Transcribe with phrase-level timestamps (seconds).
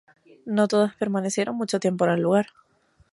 [0.47, 2.47] No todos permanecieron mucho tiempo en el lugar.